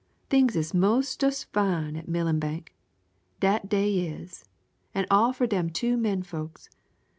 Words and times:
Things 0.31 0.55
is 0.55 0.73
monst'ous 0.73 1.43
fine 1.45 1.95
at 1.95 2.07
Millenbeck 2.07 2.69
dat 3.39 3.69
dey 3.69 3.99
is 4.07 4.45
an' 4.95 5.05
all 5.11 5.31
fur 5.31 5.45
dem 5.45 5.69
two 5.69 5.95
menfolks. 5.95 6.69